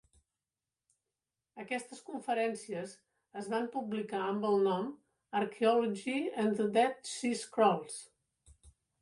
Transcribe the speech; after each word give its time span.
Aquestes 1.63 1.99
conferències 2.07 2.95
es 3.43 3.51
van 3.55 3.69
publicar 3.75 4.23
amb 4.31 4.49
el 4.53 4.57
nom 4.69 4.89
"Archaeology 5.43 6.17
and 6.47 6.59
the 6.63 6.69
Dead 6.81 6.99
Sea 7.13 7.39
Scrolls". 7.45 8.03